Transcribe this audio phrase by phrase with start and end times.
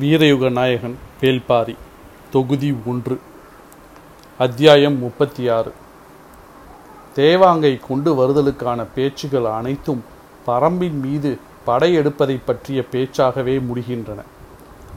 [0.00, 1.74] வீரயுக நாயகன் வேல்பாரி
[2.32, 3.16] தொகுதி ஒன்று
[4.38, 5.70] அத்தியாயம் முப்பத்தி ஆறு
[7.16, 10.02] தேவாங்கை கொண்டு வருதலுக்கான பேச்சுகள் அனைத்தும்
[10.46, 11.30] பரம்பின் மீது
[11.66, 14.20] படையெடுப்பதை பற்றிய பேச்சாகவே முடிகின்றன.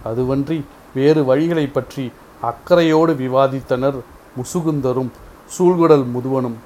[0.06, 0.58] அதுவன்றி
[0.94, 2.12] வேறு வழிகளை பற்றி
[2.42, 4.00] அக்கறையோடு விவாதித்தனர்
[4.40, 5.12] முசுகுந்தரும்
[5.58, 6.58] சூழ்குடல் முதுவனும்.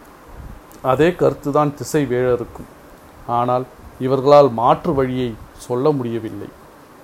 [0.82, 2.72] அதே கருத்துதான் திசை வேழருக்கும்.
[3.28, 3.66] ஆனால்
[4.00, 6.50] இவர்களால் மாற்று வழியை சொல்ல முடியவில்லை.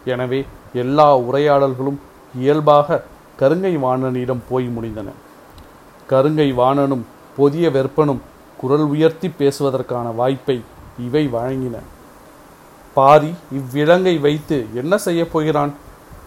[0.05, 0.41] எனவே
[0.73, 1.99] எல்லா உரையாடல்களும்
[2.36, 3.04] இயல்பாக
[3.39, 5.05] கருங்கை வாணனிடம் போய் முடிந்தன.
[6.10, 7.01] கருங்கை வாணனும்
[7.37, 8.21] பொதிய வெப்பனும்
[8.57, 10.61] குரல் உயர்த்தி பேசுவதற்கான வாய்ப்பை
[11.00, 11.77] இவை வழங்கின.
[12.93, 15.74] பாரி இவ்விலங்கை வைத்து என்ன செய்யப் போகிறான்?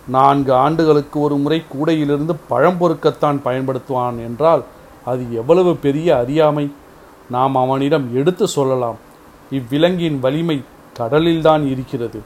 [0.09, 4.63] நான்கு ஆண்டுகளுக்கு ஒரு முறை கூடையிலிருந்து பழம் பொறுக்கத்தான் பயன்படுத்துவான் என்றால்
[5.05, 6.73] அது எவ்வளவு பெரிய அறியாமை?
[7.31, 8.97] நாம் அவனிடம் எடுத்து சொல்லலாம்.
[9.51, 10.63] இவ்விலங்கின் வலிமை
[10.97, 12.21] கடலில்தான் இருக்கிறது.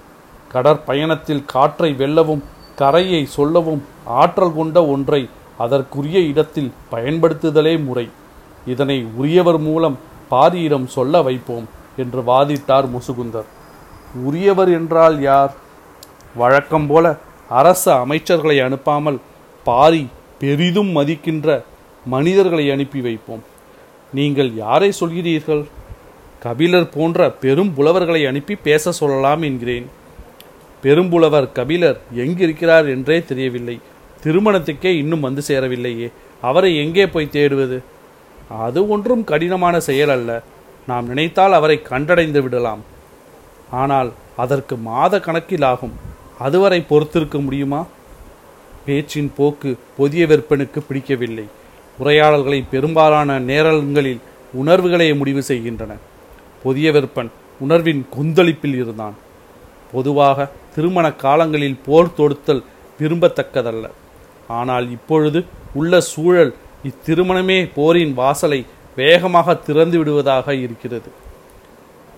[0.56, 2.44] கடற்பயணத்தில் காற்றை வெல்லவும்
[2.80, 3.82] கரையை சொல்லவும்
[4.20, 5.22] ஆற்றல் கொண்ட ஒன்றை
[5.64, 8.06] அதற்குரிய இடத்தில் பயன்படுத்துதலே முறை.
[8.66, 9.96] இதனை உரியவர் மூலம்
[10.30, 13.48] பாரியிடம் சொல்ல வைப்போம் என்று வாதிட்டார் முசுகுந்தர்.
[14.24, 15.52] உரியவர் என்றால் யார்?
[16.36, 17.06] வழக்கம் போல
[17.48, 19.18] அரச அமைச்சர்களை அனுப்பாமல்
[19.64, 20.06] பாரி
[20.38, 21.62] பெரிதும் மதிக்கின்ற
[22.06, 23.44] மனிதர்களை அனுப்பி வைப்போம்.
[24.12, 25.62] நீங்கள் யாரை சொல்கிறீர்கள்?
[26.40, 29.86] கபிலர் போன்ற பெரும் புலவர்களை அனுப்பி பேச சொல்லலாம் என்கிறேன்.
[30.86, 33.80] பெரும்புலவர் கபிலர் எங்கிருக்கிறார் என்றே தெரியவில்லை.
[34.24, 36.12] திருமணத்துக்கே இன்னும் வந்து சேரவில்லையே.
[36.40, 37.78] அவரை எங்கே போய் தேடுவது?
[38.48, 40.42] அது ஒன்றும் கடினமான செயல் அல்ல.
[40.86, 42.82] நாம் நினைத்தால் அவரை கண்டடைந்து விடலாம்.
[43.70, 45.94] ஆனால் அதற்கு மாத கணக்கில் ஆகும்.
[46.38, 47.86] அதுவரை பொறுத்திருக்க முடியுமா?
[48.86, 51.44] பேச்சின் போக்கு புதிய விற்பனுக்கு பிடிக்கவில்லை.
[51.98, 54.20] உரையாடல்களை பெரும்பாலான நேரங்களில்
[54.52, 55.92] உணர்வுகளே முடிவு செய்கின்றன.
[56.62, 59.16] புதிய விற்பன் உணர்வின் கொந்தளிப்பில் இருந்தான்.
[59.92, 62.62] பொதுவாக திருமண காலங்களில் போர் தொடுத்தல்
[63.00, 63.86] விரும்பத்தக்கதல்ல.
[64.48, 66.54] ஆனால் இப்பொழுது உள்ள சூழல்
[66.88, 68.60] இத்திருமணமே போரின் வாசலை
[68.96, 71.08] வேகமாக திறந்து விடுவதாக இருக்கிறது.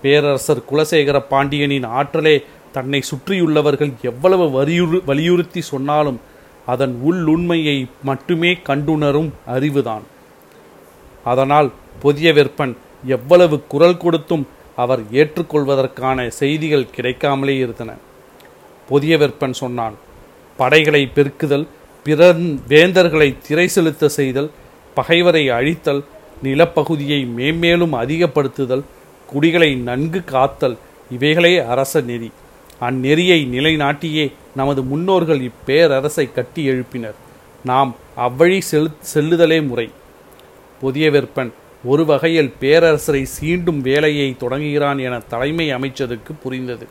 [0.01, 2.35] பேரரசர் குலசேகர பாண்டியனின் ஆற்றலே
[2.71, 6.19] தன்னை சுற்றியுள்ளவர்கள் எவ்வளவு வலியுறு வலியுறுத்தி சொன்னாலும்
[6.65, 10.05] அதன் உள்ளுண்மையை மட்டுமே கண்டுணரும் அறிவுதான்.
[11.23, 11.69] அதனால்
[11.99, 12.73] புதிய வெப்பன்
[13.05, 14.47] எவ்வளவு குரல் கொடுத்தும்
[14.83, 17.91] அவர் ஏற்றுக்கொள்வதற்கான செய்திகள் கிடைக்காமலே இருந்தன.
[18.89, 19.95] புதிய வெப்பன் சொன்னான்
[20.59, 21.65] படைகளை பெருக்குதல்
[22.05, 22.29] பிற
[22.71, 24.49] வேந்தர்களை திரை செலுத்த செய்தல்
[24.97, 26.01] பகைவரை அழித்தல்
[26.43, 28.83] நிலப்பகுதியை மேம்மேலும் அதிகப்படுத்துதல்
[29.31, 30.77] குடிகளை நன்கு காத்தல்
[31.15, 32.29] இவைகளே அரச நெறி.
[32.87, 34.25] அந்நெறியை நிலைநாட்டியே
[34.55, 37.17] நமது முன்னோர்கள் இப்பேரரசை கட்டி எழுப்பினர்.
[37.65, 39.87] நாம் அவ்வழி செலு செல்லுதலே முறை.
[40.81, 41.51] புதிய வெப்பன்
[41.83, 46.87] ஒரு வகையில் பேரரசரை சீண்டும் வேலையை தொடங்குகிறான் என தலைமை அமைச்சருக்கு புரிந்தது.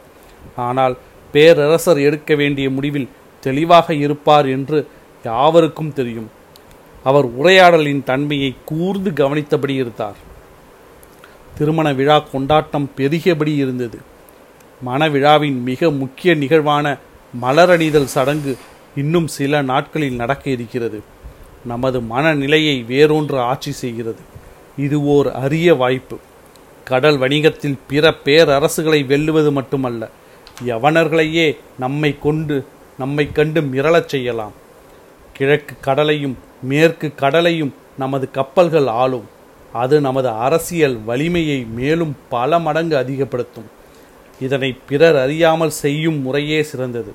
[0.56, 0.96] ஆனால்
[1.32, 3.08] பேரரசர் எடுக்க வேண்டிய முடிவில்
[3.40, 4.88] தெளிவாக இருப்பார் என்று
[5.24, 6.30] யாவருக்கும் தெரியும்.
[7.04, 10.16] அவர் உரையாடலின் தன்மையை கூர்ந்து கவனித்தபடி இருந்தார்.
[11.58, 13.98] திருமண விழா கொண்டாட்டம் பெருகியபடி இருந்தது.
[14.86, 16.96] மணவிழாவின் மிக முக்கிய நிகழ்வான
[17.42, 18.56] மலரணிதல் சடங்கு
[18.96, 21.02] இன்னும் சில நாட்களில் நடக்க இருக்கிறது.
[21.66, 24.36] நமது மனநிலையை வேறொன்று ஆட்சி செய்கிறது.
[24.84, 26.16] இது ஓர் அரிய வாய்ப்பு.
[26.84, 30.02] கடல் வணிகத்தில் பிற பேரரசுகளை வெல்லுவது மட்டுமல்ல
[30.66, 31.46] யவனர்களையே
[31.78, 32.56] நம்மை கொண்டு
[32.98, 34.54] நம்மை கண்டு மிரளச் செய்யலாம்.
[35.36, 39.26] கிழக்கு கடலையும் மேற்கு கடலையும் நமது கப்பல்கள் ஆளும்.
[39.72, 43.68] அது நமது அரசியல் வலிமையை மேலும் பல மடங்கு அதிகப்படுத்தும்.
[44.40, 47.12] இதனை பிறர் அறியாமல் செய்யும் முறையே சிறந்தது.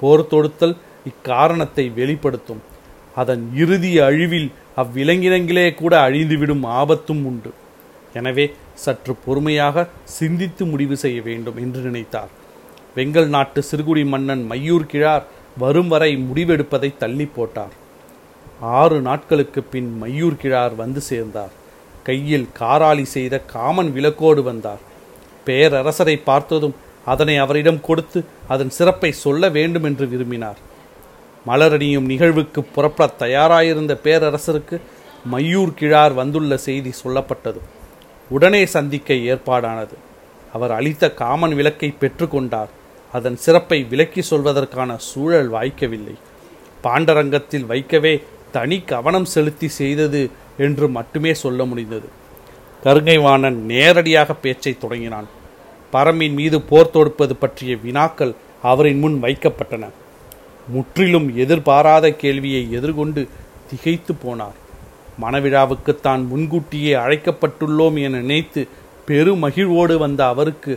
[0.00, 0.76] போர் தொடுத்தல்
[1.10, 2.62] இக்காரணத்தை வெளிப்படுத்தும்.
[3.14, 4.50] அதன் இறுதி அழிவில்
[4.80, 7.50] அவ்விலங்கினங்களே கூட அழிந்துவிடும் ஆபத்தும் உண்டு.
[8.18, 8.44] எனவே
[8.84, 9.86] சற்று பொறுமையாக
[10.18, 12.30] சிந்தித்து முடிவு செய்ய வேண்டும் என்று நினைத்தார்.
[12.96, 15.24] வெங்கல் நாட்டு சிறுகுடி மன்னன் மையூர் கிழார்
[15.58, 17.74] வரும் வரை முடிவெடுப்பதை தள்ளி போட்டார்.
[18.80, 21.54] ஆறு நாட்களுக்கு பின் மையூர் கிழார் வந்து சேர்ந்தார்.
[22.08, 24.82] கையில் காராளி செய்த காமன் விளக்கோடு வந்தார்.
[25.46, 28.20] பேரரசரை பார்த்ததும் அதனை அவரிடம் கொடுத்து
[28.52, 30.60] அதன் சிறப்பை சொல்ல வேண்டும் என்று விரும்பினார்.
[31.46, 34.80] மலரணியும் நிகழ்வுக்கு புறப்பட தயாராயிருந்த பேரரசருக்கு
[35.32, 37.60] மையூர் கிழார் வந்துள்ள செய்தி சொல்லப்பட்டது.
[38.28, 39.94] உடனே சந்திக்க ஏற்பாடானது.
[40.52, 42.68] அவர் அளித்த காமன் விளக்கை பெற்றுக்கொண்டார்
[43.12, 46.14] அதன் சிறப்பை விளக்கி சொல்வதற்கான சூழல் வாய்க்கவில்லை.
[46.82, 48.22] பாண்டரங்கத்தில் வைக்கவே
[48.52, 52.08] தனி கவனம் செலுத்தி செய்தது என்று மட்டுமே சொல்ல முடிந்தது.
[52.84, 55.26] கருங்கைவாணன் நேரடியாக பேச்சை தொடங்கினான்.
[55.92, 59.88] பரமின் மீது போர் தொடுப்பது பற்றிய வினாக்கள் அவரின் முன் வைக்கப்பட்டன.
[60.74, 63.22] முற்றிலும் எதிர்பாராத கேள்வியை எதிர்கொண்டு
[63.70, 64.56] திகைத்து போனார்.
[65.22, 68.62] மணவிழாவுக்கு தான் முன்கூட்டியே அழைக்கப்பட்டுள்ளோம் என நினைத்து
[69.08, 70.72] பெருமகிழ்வோடு வந்த அவருக்கு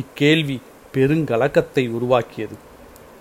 [0.00, 0.56] இக்கேள்வி
[0.94, 2.56] பெருங்கலக்கத்தை உருவாக்கியது.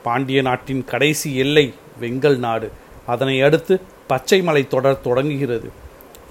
[0.06, 1.66] பாண்டிய நாட்டின் கடைசி எல்லை
[2.02, 2.68] வெங்கல் நாடு.
[3.14, 3.74] அதனை அடுத்து
[4.12, 5.70] பச்சை மலை தொடர் தொடங்குகிறது.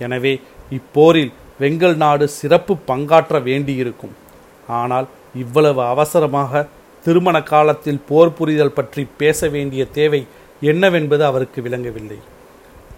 [0.04, 0.32] எனவே
[0.78, 4.14] இப்போரில் வெங்கல் நாடு சிறப்பு பங்காற்ற வேண்டியிருக்கும்.
[4.80, 5.06] ஆனால்
[5.42, 6.66] இவ்வளவு அவசரமாக
[7.06, 10.20] திருமண காலத்தில் போர் புரிதல் பற்றி பேச வேண்டிய தேவை
[10.60, 12.18] என்னவென்பது அவருக்கு விளங்கவில்லை.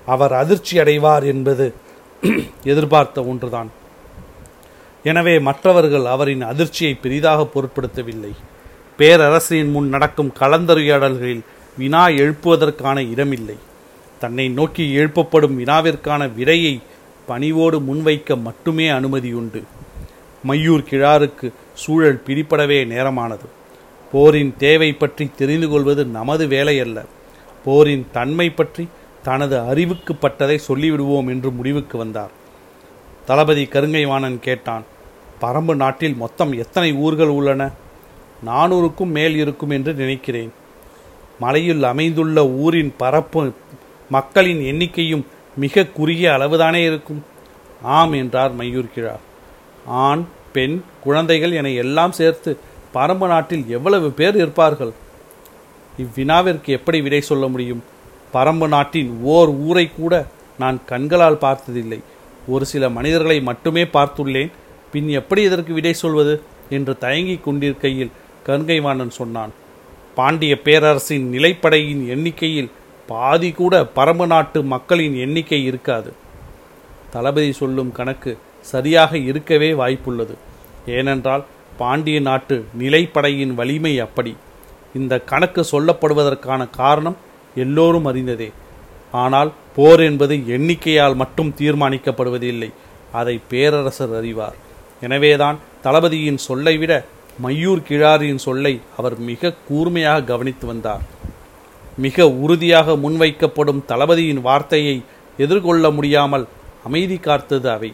[0.06, 1.66] அவர் அதிர்ச்சி அடைவார் என்பது
[2.72, 3.70] எதிர்பார்த்த ஒன்றுதான்.
[5.04, 8.32] எனவே மற்றவர்கள் அவரின் அதிர்ச்சியை பெரிதாக பொருட்படுத்தவில்லை.
[8.98, 11.44] பேரரசின் முன் நடக்கும் கலந்துரையாடல்களில்
[11.76, 13.58] வினா எழுப்புவதற்கான இடமில்லை.
[14.18, 16.74] தன்னை நோக்கி எழுப்பப்படும் வினாவிற்கான விடையை
[17.26, 19.62] பணிவோடு முன்வைக்க மட்டுமே அனுமதியுண்டு
[20.46, 23.46] மையூர் கிழாருக்கு சூழல் பிடிபடவே நேரமானது.
[24.12, 26.98] போரின் தேவை பற்றி தெரிந்து கொள்வது நமது வேலையல்ல.
[27.64, 28.84] போரின் தன்மை பற்றி
[29.22, 32.32] தனது அறிவுக்கு பட்டதை சொல்லிவிடுவோம் என்று முடிவுக்கு வந்தார்.
[33.26, 34.84] தளபதி கருங்கைவாணன் கேட்டான்
[35.40, 37.62] பரம்பு நாட்டில் மொத்தம் எத்தனை ஊர்கள் உள்ளன?
[38.46, 40.52] நானூறுக்கும் மேல் இருக்கும் என்று நினைக்கிறேன்.
[41.40, 43.42] மலையில் அமைந்துள்ள ஊரின் பரப்பு
[44.10, 45.24] மக்களின் எண்ணிக்கையும்
[45.56, 47.20] மிக குறுகிய அளவுதானே இருக்கும்?
[47.82, 49.24] ஆம் என்றார் மையூர் கிழார்
[50.04, 52.50] ஆண் பெண் குழந்தைகள் என எல்லாம் சேர்த்து
[52.94, 54.90] பரம்பு நாட்டில் எவ்வளவு பேர் இருப்பார்கள்?
[55.98, 57.84] இவ்வினாவிற்கு எப்படி விடை சொல்ல முடியும்?
[58.32, 60.26] பரம்பு நாட்டின் ஓர் ஊரை கூட
[60.58, 62.00] நான் கண்களால் பார்த்ததில்லை.
[62.48, 64.50] ஒரு சில மனிதர்களை மட்டுமே பார்த்துள்ளேன்.
[64.92, 66.42] பின் எப்படி இதற்கு விடை சொல்வது?
[66.70, 68.10] என்று தயங்கிக் கொண்டிருக்கையில்
[68.46, 69.50] கருங்கைவாணன் சொன்னான்.
[70.14, 72.70] பாண்டிய பேரரசின் நிலைப்படையின் எண்ணிக்கையில்
[73.06, 76.12] பாதி கூட பரம்பு நாட்டு மக்களின் எண்ணிக்கை இருக்காது.
[77.10, 80.34] தளபதி சொல்லும் கணக்கு சரியாக இருக்கவே வாய்ப்புள்ளது.
[80.86, 81.44] ஏனென்றால்
[81.80, 84.32] பாண்டிய நாட்டு நிலைப்படையின் வலிமை அப்படி.
[84.94, 87.16] இந்த கணக்கு சொல்லப்படுவதற்கான காரணம்
[87.54, 88.48] எல்லோரும் அறிந்ததே.
[89.24, 92.70] ஆனால் போர் என்பது எண்ணிக்கையால் மட்டும் தீர்மானிக்கப்படுவதில்லை.
[93.12, 94.56] அதை பேரரசர் அறிவார்.
[95.00, 96.92] எனவேதான் தளபதியின் சொல்லை விட
[97.44, 101.04] மையூர் கிழாரியின் சொல்லை அவர் மிக கூர்மையாக கவனித்து வந்தார்.
[101.98, 104.96] மிக உறுதியாக முன்வைக்கப்படும் தளபதியின் வார்த்தையை
[105.38, 106.46] எதிர்கொள்ள முடியாமல்
[106.84, 107.90] அமைதி காத்தது அவை.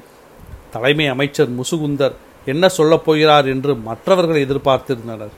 [0.74, 2.14] தலைமை அமைச்சர் முசுகுந்தர்
[2.46, 5.30] என்ன சொல்லப் போகிறார் என்று மற்றவர்கள் எதிர்பார்த்திருந்தனர்.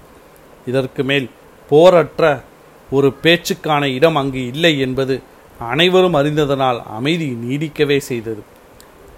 [0.67, 1.31] இதற்கு மேல்
[1.69, 2.43] போரற்ற
[2.91, 5.23] ஒரு பேச்சுக்கான இடம் அங்கு இல்லை என்பது
[5.58, 8.43] அனைவரும் அறிந்ததனால் அமைதி நீடிக்கவே செய்தது.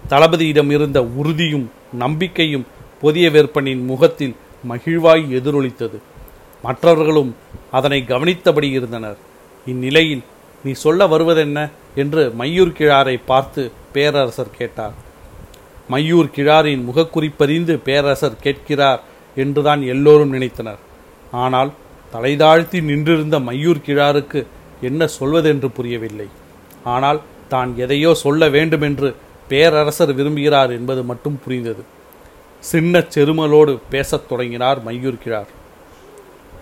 [0.09, 2.67] தளபதியிடம் இருந்த உறுதியும் நம்பிக்கையும்
[3.01, 4.35] புதிய வேற்பனின் முகத்தில்
[4.69, 5.99] மகிழ்வாய் எதிரொலித்தது.
[6.61, 7.35] மற்றவர்களும்
[7.71, 9.17] அதனை கவனித்தபடி இருந்தனர்.
[9.65, 10.23] இந்நிலையில்
[10.63, 11.69] நீ சொல்ல வருவதென்ன?
[11.95, 15.07] என்று மையூர் கிழாரை பார்த்து பேரரசர் கேட்டார்.
[15.91, 19.01] மையூர் கிழாரின் முகக்குறிப்பறிந்து பேரரசர் கேட்கிறார்
[19.37, 20.81] என்றுதான் எல்லோரும் நினைத்தனர்.
[21.43, 21.71] ஆனால்
[22.13, 24.39] தலைதாழ்த்தி நின்றிருந்த மையூர் கிழாருக்கு
[24.89, 26.27] என்ன சொல்வதென்று புரியவில்லை.
[26.93, 27.19] ஆனால்
[27.53, 29.09] தான் எதையோ சொல்ல வேண்டுமென்று
[29.51, 31.83] பேரரசர் விரும்புகிறார் என்பது மட்டும் புரிந்தது.
[32.63, 35.49] சின்ன செருமலோடு பேசத் தொடங்கினார் மையூர் கிழார்.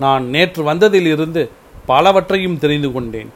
[0.03, 1.41] நான் நேற்று வந்ததிலிருந்து
[1.91, 3.31] பலவற்றையும் தெரிந்து கொண்டேன்.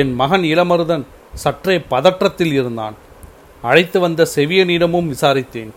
[0.00, 1.04] என் மகன் இளமருதன்
[1.42, 2.96] சற்றே பதற்றத்தில் இருந்தான்.
[3.62, 5.70] அழைத்து வந்த செவியனிடமும் விசாரித்தேன்.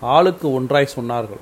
[0.00, 1.40] ஆளுக்கு ஒன்றாய் சொன்னார்கள்.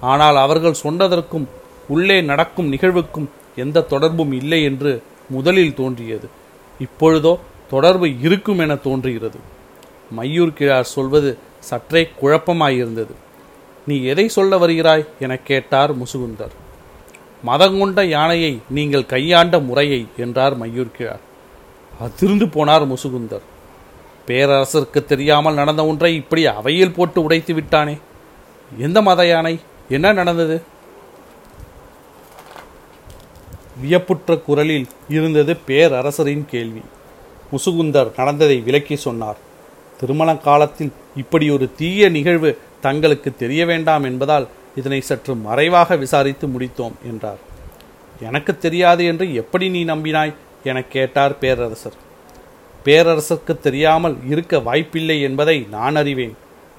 [0.00, 1.44] ஆனால் அவர்கள் சொன்னதற்கும்
[1.88, 6.28] உள்ளே நடக்கும் நிகழ்வுக்கும் எந்த தொடர்பும் இல்லை என்று முதலில் தோன்றியது.
[6.78, 7.38] இப்பொழுதோ
[7.70, 9.38] தொடர்பு இருக்கும் என தோன்றுகிறது.
[10.16, 13.12] மையூர் கிழார் சொல்வது சற்றே குழப்பமாயிருந்தது.
[13.86, 16.50] நீ எதை சொல்ல வருகிறாய் எனக் கேட்டார் முசுகுந்தர்.
[17.46, 21.20] மதங்கொண்ட யானையை நீங்கள் கையாண்ட முறையை என்றார் மையூர் கிழார்.
[22.00, 23.40] அதிர்ந்து போனார் முசுகுந்தர்.
[24.28, 27.96] பேரரசருக்கு தெரியாமல் நடந்த ஒன்றை இப்படி அவையில் போட்டு உடைத்து விட்டானே.
[28.78, 29.60] எந்த மத யானை?
[29.88, 30.62] என்ன நடந்தது?
[33.80, 36.80] வியப்புற்ற குரலில் இருந்தது பேரரசரின் கேள்வி.
[37.52, 39.36] முசுகுந்தர் நடந்ததை விலக்கி சொன்னார்.
[40.00, 46.92] திருமண காலத்தில் இப்படி ஒரு தீய நிகழ்வு தங்களுக்கு தெரிய வேண்டாம் என்பதால் இதனை சற்று மறைவாக விசாரித்து முடித்தோம்
[47.04, 47.38] என்றார்.
[48.22, 50.34] எனக்கு தெரியாது என்று எப்படி நீ நம்பினாய்?
[50.64, 52.06] எனக் கேட்டார் பேரரசர்.
[52.84, 56.34] பேரரசருக்கு தெரியாமல் இருக்க வாய்ப்பில்லை என்பதை நான் அறிவேன்.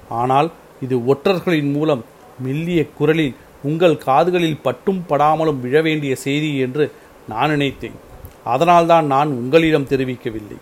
[0.09, 0.49] ஆனால்
[0.85, 2.03] இது ஒற்றர்களின் மூலம்
[2.45, 6.85] மெல்லிய குரலில் உங்கள் காதுகளில் பட்டும் படாமலும் விழ வேண்டிய செய்தி என்று
[7.27, 7.97] நான் நினைத்தேன்.
[8.43, 10.57] அதனால்தான் நான் உங்களிடம் தெரிவிக்கவில்லை.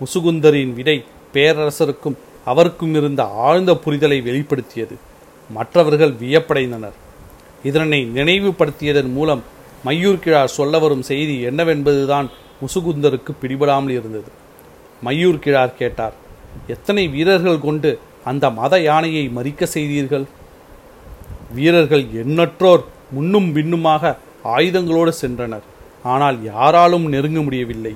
[0.00, 0.96] முசுகுந்தரின் விடை
[1.34, 4.96] பேரரசருக்கும் அவருக்கும் இருந்த ஆழ்ந்த புரிதலை வெளிப்படுத்தியது.
[5.50, 6.96] மற்றவர்கள் வியப்படைந்தனர்.
[7.62, 9.42] இதனை நினைவுபடுத்தியதன் மூலம்
[9.84, 12.28] மையூர் கிழார் சொல்ல வரும் செய்தி என்னவென்பதுதான்
[12.62, 14.30] முசுகுந்தருக்கு பிடிபடாமல் இருந்தது.
[15.06, 16.14] மையூர் கிழார் கேட்டார்
[16.74, 17.90] எத்தனை வீரர்கள் கொண்டு
[18.30, 20.26] அந்த மத யானையை மறிக்க செய்தீர்கள்?
[21.56, 22.84] வீரர்கள் எண்ணற்றோர்
[23.16, 24.12] முன்னும் பின்னுமாக
[24.54, 25.64] ஆயுதங்களோடு சென்றனர்.
[26.12, 27.94] ஆனால் யாராலும் நெருங்க முடியவில்லை.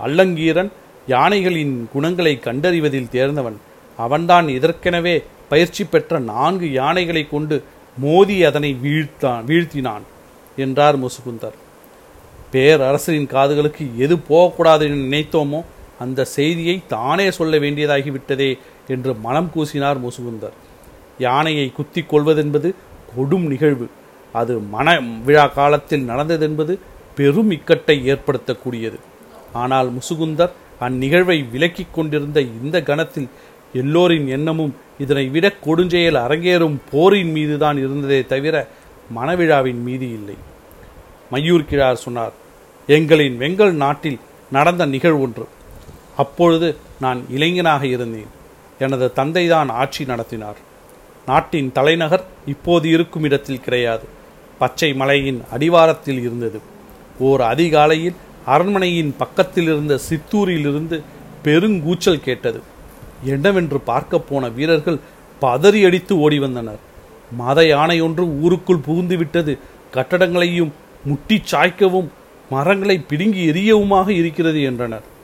[0.00, 0.70] அல்லங்கீரன்
[1.14, 3.58] யானைகளின் குணங்களை கண்டறிவதில் தேர்ந்தவன்.
[3.98, 5.16] அவன்தான் இதற்கெனவே
[5.52, 7.56] பயிற்சி பெற்ற நான்கு யானைகளை கொண்டு
[7.96, 10.04] மோதி அதனை வீழ்த்தான் வீழ்த்தினான்
[10.64, 11.56] என்றார் முசுகுந்தர்.
[12.52, 15.60] பேரரசரின் காதுகளுக்கு எது போகக்கூடாது என்று நினைத்தோமோ
[15.98, 18.50] அந்த செய்தியை தானே சொல்ல வேண்டியதாகிவிட்டதே
[18.94, 20.56] என்று மனம் கூசினார் முசுகுந்தர்.
[21.18, 22.68] யானையை குத்தி கொள்வதென்பது
[23.12, 23.86] கொடும் நிகழ்வு.
[24.32, 26.72] அது மன விழா காலத்தில் நடந்ததென்பது
[27.18, 28.98] பெரும் இக்கட்டை ஏற்படுத்தக்கூடியது.
[29.52, 33.28] ஆனால் முசுகுந்தர் அந்நிகழ்வை விலக்கிக் கொண்டிருந்த இந்த கணத்தில்
[33.72, 38.56] எல்லோரின் எண்ணமும் இதனை விட கொடுஞ்செயல் அரங்கேறும் போரின் மீதுதான் இருந்ததே தவிர
[39.16, 40.36] மனவிழாவின் மீது இல்லை.
[41.32, 42.34] மையூர் கிழார் சொன்னார்
[42.88, 44.18] எங்களின் வெங்கல் நாட்டில்
[44.52, 45.44] நடந்த நிகழ்வொன்று.
[46.16, 48.30] அப்பொழுது நான் இளைஞனாக இருந்தேன்.
[48.78, 50.56] எனது தந்தைதான் ஆட்சி நடத்தினார்.
[51.26, 54.04] நாட்டின் தலைநகர் இப்போது இருக்கும் இடத்தில் கிடையாது.
[54.58, 56.60] பச்சை மலையின் அடிவாரத்தில் இருந்தது.
[57.18, 58.14] ஓர் அதிகாலையில்
[58.46, 61.02] அரண்மனையின் பக்கத்தில் இருந்த சித்தூரிலிருந்து
[61.44, 62.60] பெருங்கூச்சல் கேட்டது.
[63.24, 64.98] என்னவென்று பார்க்க போன வீரர்கள்
[65.40, 66.78] பதறி அடித்து ஓடி வந்தனர்.
[67.36, 69.58] மத யானை ஒன்று ஊருக்குள் புகுந்து விட்டது.
[69.94, 70.72] கட்டடங்களையும்
[71.04, 72.08] முட்டி சாய்க்கவும்
[72.50, 75.14] மரங்களை பிடுங்கி எரியவுமாக இருக்கிறது என்றனர்.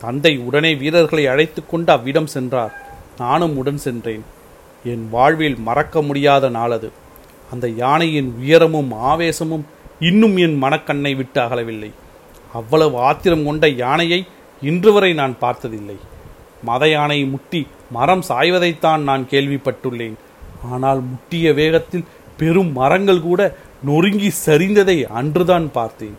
[0.00, 2.74] தந்தை உடனே வீரர்களை அழைத்து கொண்டு அவ்விடம் சென்றார்.
[3.18, 4.24] நானும் உடன் சென்றேன்.
[4.84, 6.88] என் வாழ்வில் மறக்க முடியாத நாள் அது
[7.52, 9.64] அந்த யானையின் உயரமும் ஆவேசமும்
[10.00, 11.90] இன்னும் என் மனக்கண்ணை விட்டு அகலவில்லை.
[12.52, 14.20] அவ்வளவு ஆத்திரம் கொண்ட யானையை
[14.62, 15.98] இன்று வரை நான் பார்த்ததில்லை.
[16.62, 20.16] மத யானை முட்டி மரம் சாய்வதைத்தான் நான் கேள்விப்பட்டுள்ளேன்.
[20.70, 23.42] ஆனால் முட்டிய வேகத்தில் பெரும் மரங்கள் கூட
[23.84, 26.16] நொறுங்கி சரிந்ததை அன்றுதான் பார்த்தேன்.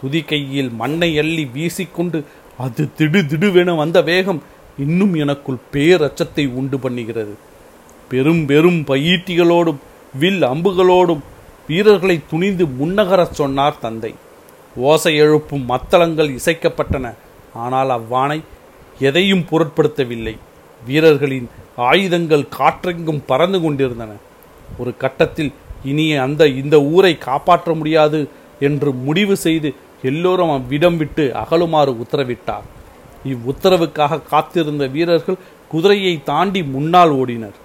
[0.00, 2.18] துதிக்கையில் மண்ணை அள்ளி வீசிக்கொண்டு
[2.62, 4.40] அது திடு திடுவென வந்த வேகம்
[4.84, 7.34] இன்னும் எனக்குள் பேரச்சத்தை உண்டு பண்ணுகிறது.
[8.10, 9.80] பெரும் பெரும் பயிற்சிகளோடும்
[10.20, 11.22] வில் அம்புகளோடும்
[11.68, 14.12] வீரர்களை துணிந்து முன்னகரச் சொன்னார் தந்தை.
[14.88, 17.06] ஓசை எழுப்பும் மத்தளங்கள் இசைக்கப்பட்டன.
[17.64, 18.38] ஆனால் அவ்வானை
[19.08, 20.34] எதையும் பொருட்படுத்தவில்லை.
[20.82, 21.48] வீரர்களின்
[21.88, 24.12] ஆயுதங்கள் காற்றெங்கும் பறந்து கொண்டிருந்தன.
[24.80, 25.52] ஒரு கட்டத்தில்
[25.90, 28.20] இனி அந்த இந்த ஊரை காப்பாற்ற முடியாது
[28.68, 29.68] என்று முடிவு செய்து
[30.08, 32.66] எல்லோரும் அவ்விடம் விட்டு அகலுமாறு உத்தரவிட்டார்.
[33.32, 35.42] இவ்வுத்தரவுக்காக காத்திருந்த வீரர்கள்
[35.72, 37.58] குதிரையை தாண்டி முன்னால் ஓடினர்.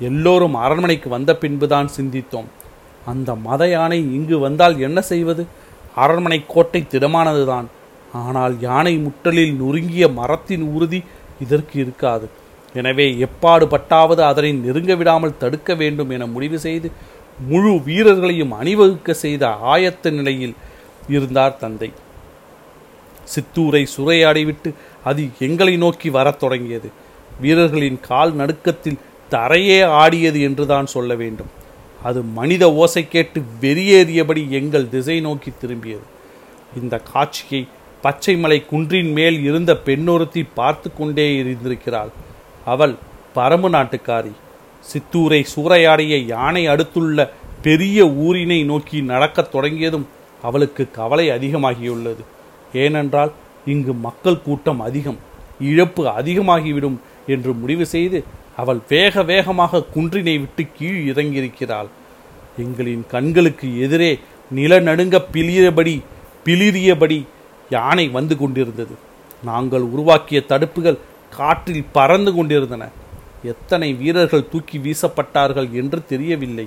[0.00, 2.48] எல்லோரும் அரண்மனைக்கு வந்த பின்புதான் சிந்தித்தோம்.
[3.10, 5.42] அந்த மத யானை இங்கு வந்தால் என்ன செய்வது?
[5.94, 7.66] அரண்மனை கோட்டை திடமானதுதான்.
[8.22, 11.00] ஆனால் யானை முட்டலில் நொறுங்கிய மரத்தின் உறுதி
[11.44, 12.26] இதற்கு இருக்காது.
[12.74, 16.88] எனவே எப்பாடு பட்டாவது அதனை நெருங்க விடாமல் தடுக்க வேண்டும் என முடிவு செய்து
[17.50, 20.54] முழு வீரர்களையும் அணிவகுக்க செய்த ஆயத்த நிலையில்
[21.08, 21.92] இருந்தார் தந்தை.
[23.34, 26.90] சித்தூரை சுரையாடிவிட்டு அது எங்களை நோக்கி வரத் தொடங்கியது.
[27.40, 28.98] வீரர்களின் கால் நடுக்கத்தில்
[29.30, 31.46] தரையே ஆடியது என்றுதான் சொல்ல வேண்டும்.
[32.02, 36.02] அது மனித ஓசை கேட்டு வெறியேறியபடி எங்கள் திசை நோக்கி திரும்பியது.
[36.82, 37.68] இந்த காட்சியை
[38.02, 42.10] பச்சைமலை குன்றின் மேல் இருந்த பெண்ணொருத்தி பார்த்து கொண்டே இருந்திருக்கிறாள்.
[42.64, 42.94] அவள்
[43.34, 44.32] பரம்பு நாட்டுக்காரி.
[44.92, 47.32] சித்தூரை சூறையாடிய யானை அடுத்துள்ள
[47.62, 50.08] பெரிய ஊரினை நோக்கி நடக்கத் தொடங்கியதும்
[50.42, 52.22] அவளுக்கு கவலை அதிகமாகியுள்ளது.
[52.72, 53.32] ஏனென்றால்
[53.72, 55.18] இங்கு மக்கள் கூட்டம் அதிகம்
[55.70, 56.96] இழப்பு அதிகமாகிவிடும்
[57.26, 58.18] என்று முடிவு செய்து
[58.56, 61.90] அவள் வேக வேகமாக குன்றினை விட்டு கீழ் இறங்கியிருக்கிறாள்.
[62.62, 64.10] எங்களின் கண்களுக்கு எதிரே
[64.54, 65.94] நிலநடுங்க பிளியபடி
[66.46, 67.18] பிளிரியபடி
[67.70, 68.94] யானை வந்து கொண்டிருந்தது.
[69.44, 71.02] நாங்கள் உருவாக்கிய தடுப்புகள்
[71.36, 72.82] காற்றில் பறந்து கொண்டிருந்தன.
[73.52, 76.66] எத்தனை வீரர்கள் தூக்கி வீசப்பட்டார்கள் என்று தெரியவில்லை.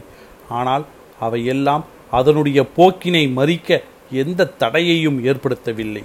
[0.49, 0.85] ஆனால்
[1.19, 6.03] அவையெல்லாம் அதனுடைய போக்கினை மறிக்க எந்த தடையையும் ஏற்படுத்தவில்லை.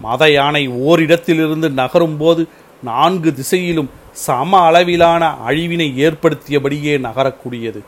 [0.00, 2.46] மத யானை ஓரிடத்திலிருந்து நகரும்போது
[2.82, 7.80] நான்கு திசையிலும் சம அளவிலான அழிவினை ஏற்படுத்தியபடியே நகரக்கூடியது.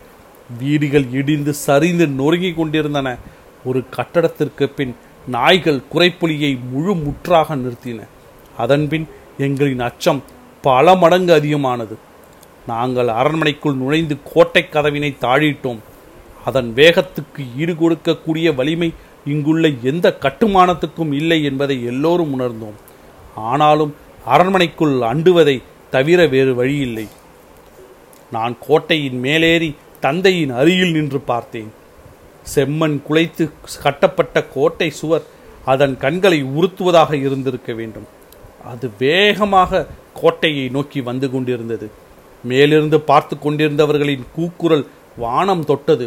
[0.59, 3.17] வீடுகள் இடிந்து சரிந்து நொறுங்கிக் கொண்டிருந்தன.
[3.65, 8.01] ஒரு கட்டடத்திற்கு பின் நாய்கள் குறைப்புலியை முழு முற்றாக நிறுத்தின.
[8.57, 9.09] அதன்பின்
[9.39, 10.23] எங்களின் அச்சம்
[10.63, 11.99] பல மடங்கு அதிகமானது.
[12.67, 15.79] நாங்கள் அரண்மனைக்குள் நுழைந்து கோட்டை கதவினை தாழிட்டோம்.
[16.49, 18.91] அதன் வேகத்துக்கு ஈடு கொடுக்கக்கூடிய வலிமை
[19.33, 22.77] இங்குள்ள எந்த கட்டுமானத்துக்கும் இல்லை என்பதை எல்லோரும் உணர்ந்தோம்.
[23.51, 23.93] ஆனாலும்
[24.35, 25.57] அரண்மனைக்குள் அண்டுவதை
[25.95, 27.07] தவிர வேறு வழியில்லை.
[28.37, 29.71] நான் கோட்டையின் மேலேறி
[30.07, 31.71] தந்தையின் அருகில் நின்று பார்த்தேன்.
[32.55, 33.45] செம்மண் குலைத்து
[33.85, 35.27] கட்டப்பட்ட கோட்டை சுவர்
[35.73, 38.07] அதன் கண்களை உறுத்துவதாக இருந்திருக்க வேண்டும்.
[38.73, 39.87] அது வேகமாக
[40.21, 41.87] கோட்டையை நோக்கி வந்து கொண்டிருந்தது.
[42.45, 44.87] மேலிருந்து பார்த்து கொண்டிருந்தவர்களின் கூக்குரல்
[45.17, 46.07] வானம் தொட்டது.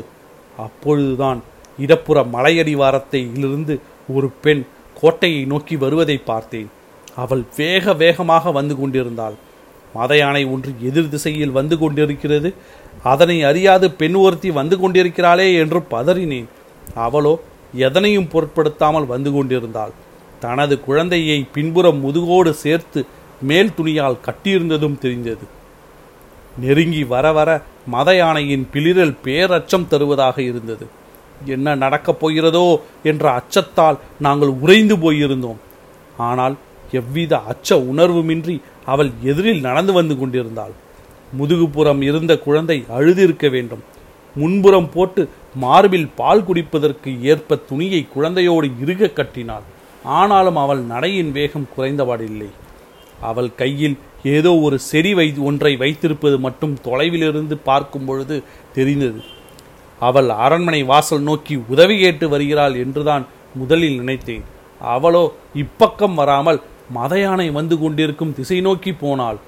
[0.58, 1.39] அப்பொழுதுதான்
[1.79, 3.79] இடப்புற மலையடிவாரத்திலிருந்து
[4.13, 4.63] ஒரு பெண்
[5.01, 6.70] கோட்டையை நோக்கி வருவதை பார்த்தேன்.
[7.15, 9.36] அவள் வேக வேகமாக வந்து கொண்டிருந்தாள்.
[9.93, 12.53] மத யானை ஒன்று எதிர் திசையில் வந்து கொண்டிருக்கிறது.
[13.03, 16.48] அதனை அறியாது பெண் ஒருத்தி வந்து கொண்டிருக்கிறாளே என்று பதறினேன்.
[16.96, 17.39] அவளோ
[17.74, 19.91] எதனையும் பொருட்படுத்தாமல் வந்து கொண்டிருந்தாள்.
[20.39, 23.05] தனது குழந்தையை பின்புறம் முதுகோடு சேர்த்து
[23.41, 25.46] மேல் துணியால் கட்டியிருந்ததும் தெரிந்தது.
[26.60, 30.88] நெருங்கி வர வர மத யானையின் பிளிரல் பேரச்சம் தருவதாக இருந்தது.
[31.45, 35.59] என்ன நடக்கப் போகிறதோ என்ற அச்சத்தால் நாங்கள் உறைந்து போயிருந்தோம்.
[36.17, 36.55] ஆனால்
[36.91, 40.73] எவ்வித அச்ச உணர்வுமின்றி அவள் எதிரில் நடந்து வந்து கொண்டிருந்தாள்.
[41.39, 43.83] முதுகுப்புறம் இருந்த குழந்தை அழுதிருக்க வேண்டும்.
[44.35, 49.65] முன்புறம் போட்டு மார்பில் பால் குடிப்பதற்கு ஏற்ப துணியை குழந்தையோடு இறுக கட்டினாள்.
[50.03, 52.50] ஆனாலும் அவள் நடையின் வேகம் குறைந்தபாடில்லை
[53.21, 59.21] அவள் கையில் ஏதோ ஒரு செடி வை ஒன்றை வைத்திருப்பது மட்டும் தொலைவிலிருந்து பார்க்கும் பொழுது தெரிந்தது.
[59.99, 63.25] அவள் அரண்மனை வாசல் நோக்கி உதவி கேட்டு வருகிறாள் என்றுதான்
[63.55, 64.43] முதலில் நினைத்தேன்.
[64.81, 65.23] அவளோ
[65.55, 66.59] இப்பக்கம் வராமல்
[66.89, 69.39] மத யானை வந்து கொண்டிருக்கும் திசை நோக்கி போனாள்.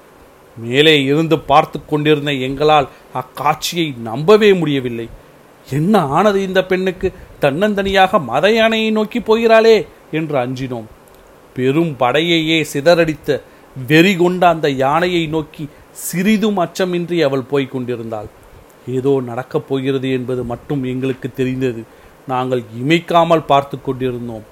[0.56, 5.08] மேலே இருந்து பார்த்து கொண்டிருந்த எங்களால் அக்காட்சியை நம்பவே முடியவில்லை.
[5.68, 7.12] என்ன ஆனது இந்த பெண்ணுக்கு?
[7.40, 9.76] தன்னந்தனியாக மத யானையை நோக்கி போகிறாளே
[10.10, 10.88] என்று அஞ்சினோம்.
[11.56, 13.40] பெரும் படையையே சிதறடித்த
[13.86, 18.26] வெறி கொண்ட அந்த யானையை நோக்கி சிறிதும் அச்சமின்றி அவள் போய்க் கொண்டிருந்தாள்.
[18.88, 21.82] ஏதோ நடக்கப் போகிறது என்பது மட்டும் எங்களுக்கு தெரிந்தது.
[22.28, 24.42] நாங்கள் இமைக்காமல் பார்த்து கொண்டிருந்தோம்.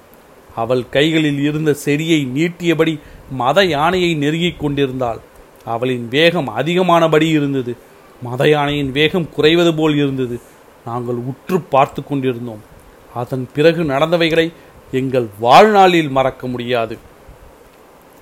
[0.55, 2.99] அவள் கைகளில் இருந்த செடியை நீட்டியபடி
[3.31, 5.19] மத யானையை நெருங்கிக் கொண்டிருந்தாள்.
[5.65, 7.75] அவளின் வேகம் அதிகமானபடி இருந்தது.
[8.21, 10.39] மத யானையின் வேகம் குறைவது போல் இருந்தது.
[10.85, 12.61] நாங்கள் உற்று பார்த்து கொண்டிருந்தோம்.
[13.13, 14.51] அதன் பிறகு நடந்தவைகளை
[14.91, 16.97] எங்கள் வாழ்நாளில் மறக்க முடியாது.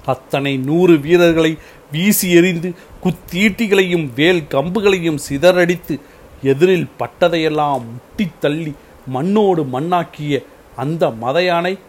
[0.06, 1.58] அத்தனை நூறு வீரர்களை
[1.92, 6.00] வீசி எறிந்து குத்தீட்டிகளையும் வேல் கம்புகளையும் சிதறடித்து
[6.44, 8.74] எதிரில் பட்டதையெல்லாம் முட்டி தள்ளி
[9.14, 10.44] மண்ணோடு மண்ணாக்கிய
[10.76, 11.80] அந்த மதையானை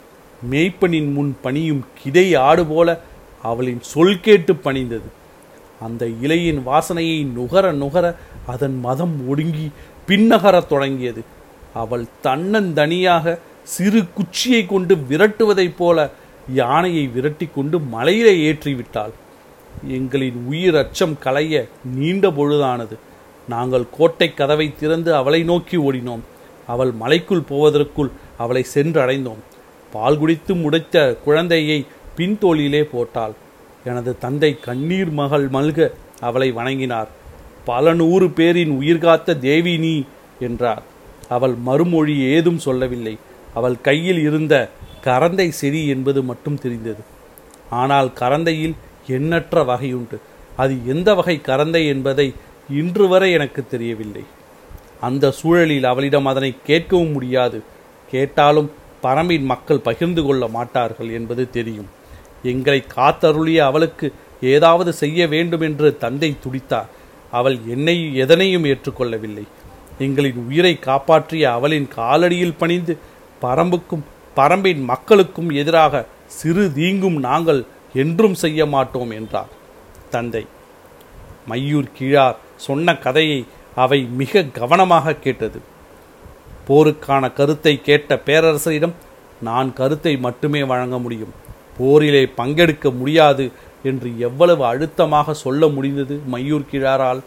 [0.51, 3.01] மேய்ப்பனின் முன் பணியும் கிதை ஆடு போல
[3.43, 5.09] அவளின் சொல் கேட்டு பணிந்தது.
[5.81, 8.17] அந்த இலையின் வாசனையை நுகர நுகர
[8.47, 9.71] அதன் மதம் ஒடுங்கி
[10.09, 11.25] பின்னகரத் தொடங்கியது.
[11.75, 16.11] அவள் தன்னந்தனியாக சிறு குச்சியை கொண்டு விரட்டுவதைப் போல
[16.49, 19.11] யானையை விரட்டி கொண்டு மலையிலே ஏற்றிவிட்டாள்.
[19.89, 22.97] எங்களின் உயிர் அச்சம் களைய நீண்ட பொழுதானது.
[23.49, 26.21] நாங்கள் கோட்டை கதவை திறந்து அவளை நோக்கி ஓடினோம்.
[26.67, 29.39] அவள் மலைக்குள் போவதற்குள் அவளை சென்றடைந்தோம்.
[29.93, 33.33] பால் குடித்து முடைத்த குழந்தையை பின்தோளிலே போட்டாள்.
[33.85, 37.09] எனது தந்தை கண்ணீர் மகள் மல்க அவளை வணங்கினார்.
[37.65, 40.05] பல நூறு பேரின் உயிர்காத்த தேவி நீ
[40.41, 40.83] என்றார்.
[41.29, 43.19] அவள் மறுமொழி ஏதும் சொல்லவில்லை.
[43.55, 44.71] அவள் கையில் இருந்த
[45.05, 47.03] கரந்தை செடி என்பது மட்டும் தெரிந்தது.
[47.71, 48.75] ஆனால் கரந்தையில்
[49.07, 50.19] எண்ணற்ற வகையுண்டு.
[50.57, 52.35] அது எந்த வகை கரந்தை என்பதை
[52.71, 54.25] இன்று வரை எனக்கு தெரியவில்லை.
[55.01, 57.63] அந்த சூழலில் அவளிடம் அதனை கேட்கவும் முடியாது.
[58.11, 58.71] கேட்டாலும்
[59.03, 61.89] பரம்பின் மக்கள் பகிர்ந்து கொள்ள மாட்டார்கள் என்பது தெரியும்.
[62.43, 66.91] எங்களை காத்தருளிய அவளுக்கு ஏதாவது செய்ய வேண்டும் என்று தந்தை துடித்தார்
[67.31, 69.45] அவள் என்னை எதனையும் ஏற்றுக்கொள்ளவில்லை.
[69.99, 72.99] எங்களின் உயிரை காப்பாற்றிய அவளின் காலடியில் பணிந்து
[73.43, 74.05] பரம்புக்கும்
[74.37, 76.05] பரம்பின் மக்களுக்கும் எதிராக
[76.39, 77.61] சிறு தீங்கும் நாங்கள்
[78.03, 79.51] என்றும் செய்ய மாட்டோம் என்றார்.
[80.11, 80.45] தந்தை
[81.51, 83.39] மையூர் கீழார் சொன்ன கதையை
[83.75, 85.59] அவை மிக கவனமாக கேட்டது.
[86.69, 88.95] போருக்கான கருத்தை கேட்ட பேரரசரிடம்
[89.41, 91.33] நான் கருத்தை மட்டுமே வழங்க முடியும்.
[91.79, 93.45] போரிலே பங்கெடுக்க முடியாது
[93.83, 97.23] என்று எவ்வளவு அழுத்தமாக சொல்ல முடிந்தது மையூர் கிழாரால்.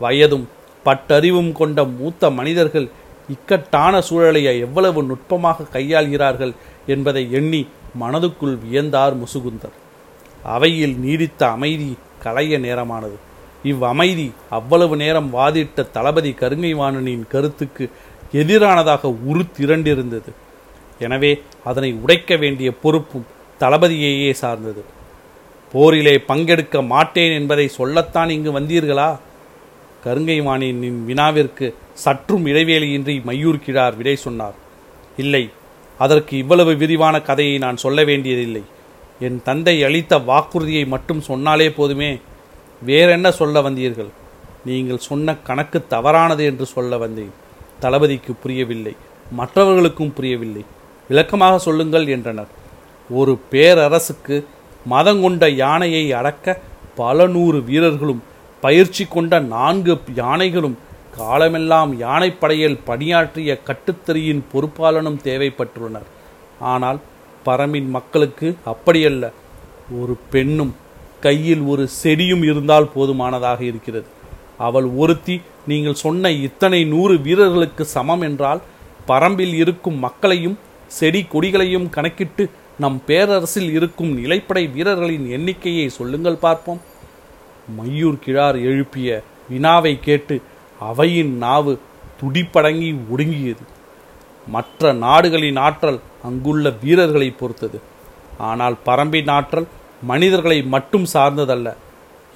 [0.00, 0.46] வயதும்
[0.86, 2.86] பட்டறிவும் கொண்ட மூத்த மனிதர்கள்
[3.28, 6.52] இக்கட்டான சூழலை எவ்வளவு நுட்பமாக கையாள்கிறார்கள்
[6.86, 7.62] என்பதை எண்ணி
[8.00, 9.76] மனதுக்குள் வியந்தார் முசுகுந்தர்.
[10.54, 11.90] அவையில் நீடித்த அமைதி
[12.24, 13.16] களைய நேரமானது.
[13.64, 14.26] இவ்வமைதி
[14.58, 17.84] அவ்வளவு நேரம் வாதிட்ட தளபதி கருங்கைவாணனின் கருத்துக்கு
[18.32, 20.30] எதிரானதாக உருத்திரண்டிருந்தது
[20.98, 21.30] எனவே
[21.64, 23.26] அதனை உடைக்க வேண்டிய பொறுப்பும்
[23.60, 24.82] தளபதியையே சார்ந்தது.
[25.72, 29.08] போரிலே பங்கெடுக்க மாட்டேன் என்பதை சொல்லத்தான் இங்கு வந்தீர்களா?
[30.06, 34.54] கருங்கைமானின் வினாவிற்கு சற்றும் இடைவேளையின்றி மையூர் கிழார் விடை சொன்னார்.
[35.16, 35.50] இல்லை
[35.98, 38.62] அதற்கு இவ்வளவு விரிவான கதையை நான் சொல்ல வேண்டியதில்லை.
[39.20, 42.18] என் தந்தை அளித்த வாக்குறுதியை மட்டும் சொன்னாலே போதுமே.
[42.82, 44.10] வேறென்ன சொல்ல வந்தீர்கள்?
[44.64, 47.32] நீங்கள் சொன்ன கணக்கு தவறானது என்று சொல்ல வந்தேன்.
[47.80, 48.94] தளபதிக்கு புரியவில்லை.
[49.30, 50.64] மற்றவர்களுக்கும் புரியவில்லை.
[51.08, 52.48] விளக்கமாக சொல்லுங்கள் என்றனர்.
[53.10, 54.44] ஒரு பேரரசுக்கு
[54.90, 56.60] மதங்கொண்ட யானையை அடக்க
[56.96, 58.22] பல நூறு வீரர்களும்
[58.64, 60.76] பயிற்சி கொண்ட நான்கு யானைகளும்
[61.18, 66.08] காலமெல்லாம் யானைப்படையில் பணியாற்றிய கட்டுத்தறியின் பொறுப்பாளனும் தேவைப்பட்டுள்ளனர்.
[66.72, 66.98] ஆனால்
[67.46, 69.24] பரமின் மக்களுக்கு அப்படியல்ல.
[70.00, 70.72] ஒரு பெண்ணும்
[71.20, 74.08] கையில் ஒரு செடியும் இருந்தால் போதுமானதாக இருக்கிறது.
[74.66, 75.36] அவள் ஒருத்தி
[75.70, 78.60] நீங்கள் சொன்ன இத்தனை நூறு வீரர்களுக்கு சமம் என்றால்
[79.08, 80.58] பரம்பில் இருக்கும் மக்களையும்
[80.98, 82.44] செடி கொடிகளையும் கணக்கிட்டு
[82.78, 86.80] நம் பேரரசில் இருக்கும் நிலைப்படை வீரர்களின் எண்ணிக்கையை சொல்லுங்கள் பார்ப்போம்.
[87.78, 90.42] மையூர் கிழார் எழுப்பிய வினாவை கேட்டு
[90.80, 91.72] அவையின் நாவு
[92.20, 93.64] துடிப்படங்கி ஒடுங்கியது.
[94.46, 97.78] மற்ற நாடுகளின் ஆற்றல் அங்குள்ள வீரர்களை பொறுத்தது.
[98.38, 99.66] ஆனால் பரம்பின் ஆற்றல்
[100.02, 101.68] மனிதர்களை மட்டும் சார்ந்ததல்ல.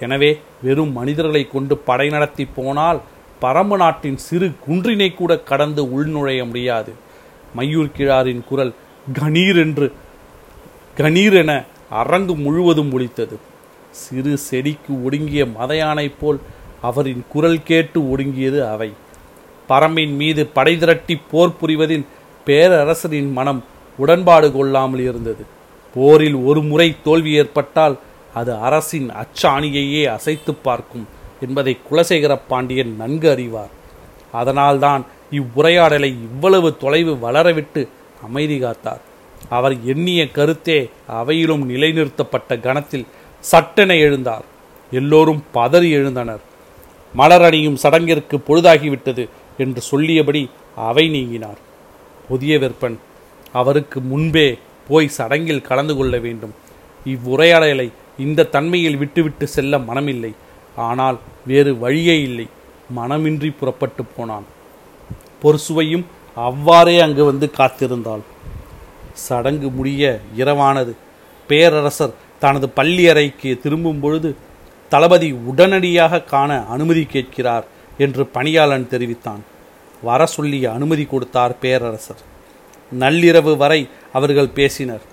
[0.00, 0.30] எனவே
[0.62, 3.00] வெறும் மனிதர்களை கொண்டு படை நடத்தி போனால்
[3.42, 6.92] பரம்பு நாட்டின் சிறு குன்றினை கூட கடந்து உள்நுழைய முடியாது.
[7.56, 8.72] மையூர் கிழாரின் குரல்
[9.18, 9.86] கணீர் என்று
[10.98, 11.52] கணீர் என
[11.90, 13.36] அரங்கு முழுவதும் ஒலித்தது.
[13.90, 16.40] சிறு செடிக்கு ஒடுங்கிய மதையானைப் போல்
[16.82, 18.92] அவரின் குரல் கேட்டு ஒடுங்கியது அவை.
[19.68, 22.04] பரம்பின் மீது படை திரட்டி போர் புரிவதில்
[22.46, 23.64] பேரரசரின் மனம்
[23.96, 25.44] உடன்பாடு கொள்ளாமல் இருந்தது.
[25.94, 27.98] போரில் ஒரு முறை தோல்வி ஏற்பட்டால்
[28.34, 31.08] அது அரசின் அச்சாணியையே அசைத்து பார்க்கும்
[31.40, 33.68] என்பதை குலசேகர பாண்டியன் நன்கு அறிவார்.
[34.32, 37.88] அதனால்தான் இவ்வுரையாடலை இவ்வளவு தொலைவு வளரவிட்டு
[38.22, 39.00] அமைதி காத்தார்.
[39.48, 43.06] அவர் எண்ணிய கருத்தே அவையிலும் நிலைநிறுத்தப்பட்ட கணத்தில்
[43.40, 44.46] சட்டென எழுந்தார்.
[44.90, 46.42] எல்லோரும் பதறி எழுந்தனர்.
[47.14, 51.58] மலர் அணியும் சடங்கிற்கு பொழுதாகிவிட்டது என்று சொல்லியபடி அவை நீங்கினார்.
[52.28, 52.96] புதிய வெப்பன்
[53.52, 56.54] அவருக்கு முன்பே போய் சடங்கில் கலந்து கொள்ள வேண்டும்.
[57.06, 60.32] இவ்வுரையாடலை இந்த தன்மையில் விட்டுவிட்டு செல்ல மனமில்லை.
[60.76, 62.46] ஆனால் வேறு வழியே இல்லை.
[62.96, 64.44] மனமின்றி புறப்பட்டு போனான்.
[65.42, 68.20] பொருசுவையும் அவ்வாறே அங்கு வந்து காத்திருந்தாள்.
[69.12, 70.92] சடங்கு முடிய இரவானது.
[71.48, 74.36] பேரரசர் தனது பள்ளி அறைக்கு திரும்பும் பொழுது
[74.88, 77.66] தளபதி உடனடியாக காண அனுமதி கேட்கிறார்
[77.98, 79.42] என்று பணியாளன் தெரிவித்தான்.
[80.02, 82.22] வர சொல்லிய அனுமதி கொடுத்தார் பேரரசர்.
[82.98, 85.04] நள்ளிரவு வரை அவர்கள் பேசினர்.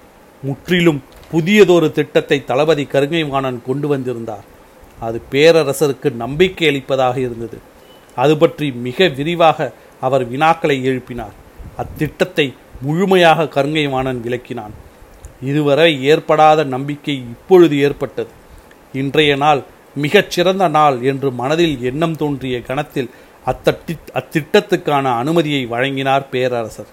[0.43, 4.45] முற்றிலும் புதியதொரு திட்டத்தை தளபதி கருங்கைவாணன் கொண்டு வந்திருந்தார்.
[4.99, 7.57] அது பேரரசருக்கு நம்பிக்கை அளிப்பதாக இருந்தது.
[8.15, 11.35] அது பற்றி மிக விரிவாக அவர் வினாக்களை எழுப்பினார்.
[11.77, 14.73] அத்திட்டத்தை முழுமையாக கருங்கைவாணன் விளக்கினான்.
[15.41, 18.29] இதுவரை ஏற்படாத நம்பிக்கை இப்பொழுது ஏற்பட்டது.
[18.93, 19.61] இன்றைய நாள்
[19.95, 23.09] மிகச் சிறந்த நாள் என்று மனதில் எண்ணம் தோன்றிய கணத்தில்
[23.45, 26.87] அத்தட்டி அத்திட்டத்துக்கான அனுமதியை வழங்கினார் பேரரசர்.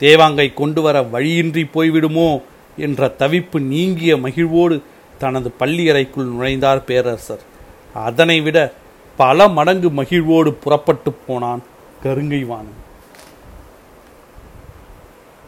[0.00, 2.42] தேவாங்கை கொண்டு வர வழியின்றி போய்விடுமோ?
[2.76, 4.82] என்ற தவிப்பு நீங்கிய மகிழ்வோடு
[5.18, 7.40] தனது பள்ளியறைக்குள் நுழைந்தார் பேரரசர்.
[7.94, 8.72] அதனை விட
[9.16, 11.62] பல மடங்கு மகிழ்வோடு புறப்பட்டு போனான்
[12.02, 12.82] கருங்கைவானன்